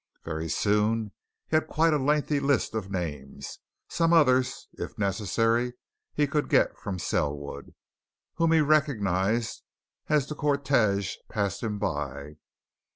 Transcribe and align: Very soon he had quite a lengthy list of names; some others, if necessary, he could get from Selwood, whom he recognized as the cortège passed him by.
Very 0.25 0.49
soon 0.49 1.11
he 1.45 1.55
had 1.57 1.67
quite 1.67 1.93
a 1.93 1.99
lengthy 1.99 2.39
list 2.39 2.73
of 2.73 2.89
names; 2.89 3.59
some 3.87 4.13
others, 4.13 4.67
if 4.73 4.97
necessary, 4.97 5.73
he 6.11 6.25
could 6.25 6.49
get 6.49 6.75
from 6.75 6.97
Selwood, 6.97 7.75
whom 8.33 8.51
he 8.51 8.61
recognized 8.61 9.61
as 10.09 10.25
the 10.25 10.33
cortège 10.33 11.17
passed 11.29 11.61
him 11.61 11.77
by. 11.77 12.37